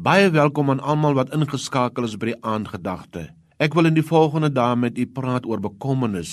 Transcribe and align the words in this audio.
Baie 0.00 0.30
welkom 0.32 0.70
aan 0.72 0.78
almal 0.80 1.12
wat 1.12 1.34
ingeskakel 1.36 2.06
is 2.08 2.14
by 2.16 2.30
die 2.30 2.38
aandgedagte. 2.48 3.26
Ek 3.60 3.74
wil 3.76 3.84
in 3.84 3.98
die 3.98 4.04
volgende 4.06 4.48
dae 4.48 4.72
met 4.72 4.96
u 4.96 5.04
praat 5.04 5.44
oor 5.44 5.60
bekommernis. 5.60 6.30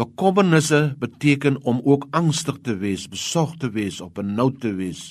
Bekommernisse 0.00 0.94
beteken 1.02 1.58
om 1.68 1.82
ook 1.84 2.06
angstig 2.16 2.62
te 2.64 2.78
wees, 2.80 3.04
besorgd 3.04 3.60
te 3.60 3.68
wees 3.74 4.00
of 4.00 4.14
benoud 4.16 4.56
te 4.62 4.72
wees. 4.78 5.10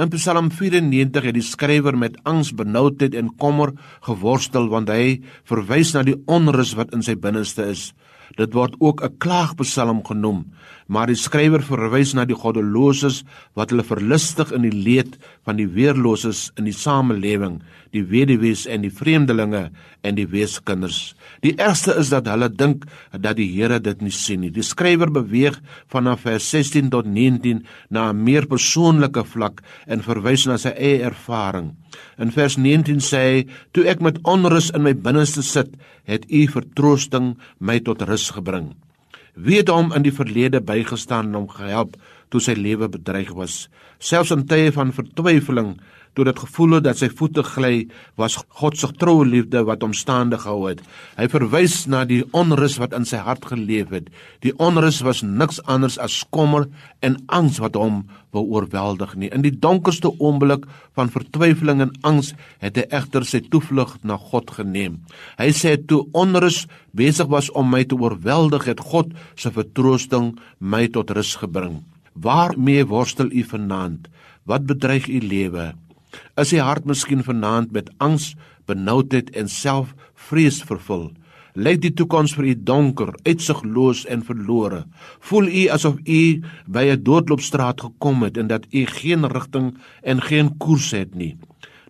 In 0.00 0.08
Psalm 0.08 0.46
94 0.48 1.26
het 1.28 1.34
die 1.36 1.44
skrywer 1.44 1.92
met 2.00 2.14
angs, 2.24 2.54
benoudheid 2.56 3.12
en 3.12 3.28
kommer 3.36 3.74
geworstel 4.06 4.70
want 4.72 4.88
hy 4.88 5.18
verwys 5.50 5.92
na 5.92 6.00
die 6.06 6.16
onrus 6.32 6.72
wat 6.78 6.94
in 6.96 7.04
sy 7.04 7.12
binneste 7.20 7.66
is. 7.74 7.90
Dit 8.38 8.54
word 8.56 8.74
ook 8.80 9.02
'n 9.04 9.18
klaagpsalm 9.18 10.00
genoem, 10.04 10.46
maar 10.88 11.06
die 11.06 11.16
skrywer 11.16 11.60
verwys 11.60 12.14
na 12.14 12.24
die 12.24 12.36
goddeloses 12.36 13.24
wat 13.54 13.70
hulle 13.70 13.84
verlustig 13.84 14.52
in 14.52 14.62
die 14.62 14.72
leed 14.72 15.18
van 15.44 15.56
die 15.56 15.68
weerloses 15.68 16.50
in 16.56 16.64
die 16.64 16.72
samelewing, 16.72 17.60
die 17.92 18.04
weduwees 18.04 18.66
en 18.66 18.80
die 18.80 18.90
vreemdelinge 18.90 19.70
en 20.02 20.14
die 20.14 20.26
weeskinders. 20.26 21.14
Die 21.42 21.56
ergste 21.56 21.94
is 21.98 22.08
dat 22.08 22.26
hulle 22.26 22.48
dink 22.48 22.84
dat 23.12 23.36
die 23.36 23.50
Here 23.52 23.80
dit 23.80 24.00
nie 24.00 24.10
sien 24.10 24.40
nie. 24.40 24.50
Die 24.50 24.62
skrywer 24.62 25.10
beweeg 25.10 25.60
vanaf 25.88 26.20
vers 26.20 26.50
16 26.50 26.90
tot 26.90 27.06
19 27.06 27.66
na 27.90 28.10
'n 28.10 28.24
meer 28.24 28.46
persoonlike 28.46 29.24
vlak 29.24 29.62
en 29.86 30.04
verwys 30.04 30.46
na 30.46 30.58
sy 30.58 30.72
eie 30.76 31.02
ervaring. 31.06 31.72
In 32.18 32.32
vers 32.34 32.56
19 32.56 33.00
sê 33.00 33.22
hy: 33.22 33.46
"Toe 33.72 33.86
ek 33.88 34.00
met 34.00 34.18
onrus 34.22 34.70
in 34.70 34.82
my 34.82 34.94
binneste 34.94 35.42
sit, 35.42 35.70
het 36.04 36.26
U 36.30 36.46
vertroosting 36.46 37.36
my 37.58 37.80
tot 37.80 38.02
rus 38.02 38.30
gebring." 38.30 38.74
Wie 39.34 39.56
het 39.56 39.68
hom 39.68 39.92
in 39.96 40.02
die 40.02 40.12
verlede 40.12 40.60
bygestaan 40.60 41.26
en 41.26 41.34
hom 41.34 41.48
gehelp 41.48 41.96
toe 42.32 42.40
sy 42.40 42.56
lewe 42.56 42.88
bedreig 42.88 43.34
was, 43.36 43.66
selfs 44.00 44.32
in 44.34 44.46
tye 44.48 44.72
van 44.74 44.94
vertwyfeling 44.96 45.76
toe 46.16 46.26
dit 46.28 46.40
gevoel 46.44 46.76
het 46.76 46.86
dat 46.86 47.00
sy 47.00 47.08
voete 47.12 47.44
gly, 47.46 47.86
was 48.20 48.36
God 48.60 48.76
se 48.78 48.90
troue 49.00 49.24
liefde 49.28 49.62
wat 49.68 49.84
hom 49.84 49.94
staande 49.96 50.38
gehou 50.42 50.66
het. 50.68 50.82
Hy 51.16 51.28
verwys 51.32 51.82
na 51.90 52.02
die 52.08 52.22
onrus 52.36 52.78
wat 52.80 52.96
in 52.96 53.06
sy 53.08 53.22
hart 53.24 53.46
geleef 53.48 53.92
het. 53.94 54.10
Die 54.44 54.52
onrus 54.60 55.00
was 55.06 55.22
niks 55.24 55.60
anders 55.64 55.98
as 56.02 56.22
kommer 56.34 56.68
en 57.04 57.16
angs 57.32 57.60
wat 57.62 57.78
hom 57.80 58.02
wou 58.32 58.44
oorweldig 58.56 59.14
nie. 59.16 59.30
In 59.32 59.44
die 59.44 59.54
donkerste 59.54 60.12
oomblik 60.12 60.66
van 60.96 61.12
vertwyfeling 61.12 61.82
en 61.84 61.94
angs 62.08 62.32
het 62.64 62.80
hy 62.80 62.86
egter 62.92 63.26
sy 63.28 63.42
toevlug 63.52 63.98
na 64.04 64.18
God 64.20 64.52
geneem. 64.56 65.00
Hy 65.40 65.48
sê 65.56 65.78
toe 65.80 66.04
onrus 66.16 66.66
besig 66.96 67.28
was 67.32 67.48
om 67.56 67.72
my 67.72 67.84
te 67.88 67.96
oorweldig, 67.96 68.68
het 68.68 68.84
God 68.92 69.16
se 69.36 69.52
vertroosting 69.52 70.34
my 70.60 70.86
tot 70.92 71.12
rus 71.16 71.36
gebring. 71.40 71.80
Waarmee 72.22 72.86
worstel 72.86 73.30
u 73.32 73.42
vanaand? 73.42 74.08
Wat 74.42 74.66
bedreig 74.66 75.08
u 75.08 75.18
lewe? 75.18 75.72
Is 76.38 76.52
die 76.54 76.60
hart 76.62 76.84
miskien 76.86 77.24
vanaand 77.26 77.72
met 77.74 77.90
angs, 77.98 78.34
benoudheid 78.70 79.32
en 79.34 79.48
selfvrees 79.50 80.60
vervul? 80.68 81.08
Lyk 81.58 81.80
die 81.82 81.92
toekoms 81.98 82.36
vir 82.38 82.46
u 82.52 82.54
donker, 82.68 83.10
uitsigloos 83.26 84.04
en 84.06 84.22
verlore? 84.24 84.84
Voel 85.28 85.50
u 85.50 85.64
asof 85.74 85.98
u 86.06 86.22
by 86.66 86.84
'n 86.92 87.02
doodloopstraat 87.02 87.80
gekom 87.80 88.22
het 88.22 88.36
en 88.36 88.46
dat 88.46 88.66
u 88.70 88.86
geen 88.86 89.26
rigting 89.26 89.74
en 90.02 90.22
geen 90.22 90.56
koers 90.56 90.90
het 90.90 91.14
nie? 91.14 91.36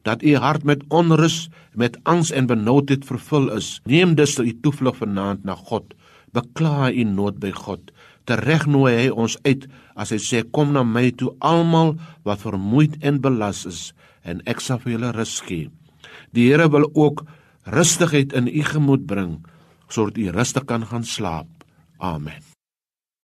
Dat 0.02 0.22
u 0.22 0.36
hart 0.36 0.64
met 0.64 0.82
onrus, 0.88 1.48
met 1.74 1.98
angs 2.02 2.30
en 2.30 2.46
benoudheid 2.46 3.04
vervul 3.04 3.52
is? 3.52 3.80
Neem 3.84 4.14
dus 4.14 4.38
u 4.38 4.60
toevlug 4.60 4.96
vanaand 4.96 5.44
na 5.44 5.54
God. 5.54 5.84
Bekla 6.32 6.90
u 6.90 7.04
nood 7.04 7.40
by 7.40 7.52
God. 7.52 7.90
Tereg 8.24 8.64
nooi 8.70 8.92
hy 8.96 9.08
ons 9.10 9.36
uit 9.44 9.66
as 9.98 10.12
hy 10.14 10.20
sê 10.22 10.42
kom 10.54 10.72
na 10.72 10.84
my 10.86 11.10
toe 11.18 11.32
almal 11.44 11.96
wat 12.26 12.44
vermoeid 12.44 12.96
en 13.04 13.20
belas 13.24 13.64
is 13.68 13.82
en 14.24 14.40
ek 14.48 14.62
sal 14.62 14.80
vir 14.84 14.96
julle 14.96 15.12
rus 15.16 15.40
gee. 15.44 15.68
Die 16.32 16.48
Here 16.48 16.70
wil 16.72 16.88
ook 16.94 17.24
rustigheid 17.66 18.32
in 18.38 18.48
u 18.48 18.62
gemoed 18.64 19.06
bring 19.10 19.40
sodat 19.92 20.16
u 20.16 20.30
rustig 20.32 20.64
kan 20.64 20.86
gaan 20.88 21.04
slaap. 21.04 21.50
Amen. 22.00 22.51